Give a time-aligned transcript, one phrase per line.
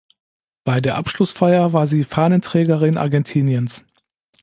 [0.63, 3.83] Bei der Abschlussfeier war sie Fahnenträgerin Argentiniens.